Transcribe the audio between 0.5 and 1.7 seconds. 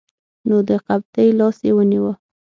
د قبطي لاس